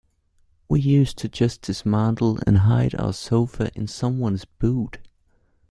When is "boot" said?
4.45-4.97